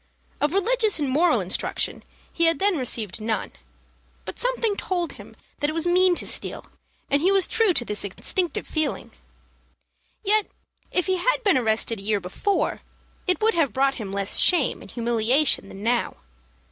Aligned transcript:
Of 0.41 0.55
religious 0.55 0.97
and 0.97 1.07
moral 1.07 1.41
instruction 1.41 2.01
he 2.33 2.45
had 2.45 2.57
then 2.57 2.75
received 2.75 3.21
none; 3.21 3.51
but 4.25 4.39
something 4.39 4.75
told 4.75 5.11
him 5.13 5.35
that 5.59 5.69
it 5.69 5.73
was 5.73 5.85
mean 5.85 6.15
to 6.15 6.25
steal, 6.25 6.65
and 7.11 7.21
he 7.21 7.31
was 7.31 7.45
true 7.47 7.71
to 7.75 7.85
this 7.85 8.03
instinctive 8.03 8.65
feeling. 8.65 9.11
Yet, 10.23 10.47
if 10.91 11.05
he 11.05 11.17
had 11.17 11.43
been 11.43 11.55
arrested 11.55 11.99
a 11.99 12.03
year 12.03 12.19
before, 12.19 12.81
it 13.27 13.41
would 13.43 13.53
have 13.53 13.73
brought 13.73 14.01
him 14.01 14.09
less 14.09 14.39
shame 14.39 14.81
and 14.81 14.89
humiliation 14.89 15.69
than 15.69 15.83
now. 15.83 16.17